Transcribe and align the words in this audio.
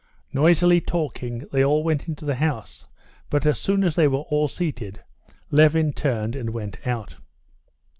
Noisily 0.33 0.81
talking, 0.81 1.45
they 1.51 1.63
all 1.63 1.83
went 1.83 2.07
into 2.07 2.25
the 2.25 2.33
house; 2.33 2.87
but 3.29 3.45
as 3.45 3.59
soon 3.59 3.83
as 3.83 3.95
they 3.95 4.07
were 4.07 4.25
all 4.31 4.47
seated, 4.47 5.01
Levin 5.51 5.93
turned 5.93 6.35
and 6.35 6.49
went 6.49 6.87
out. 6.87 7.17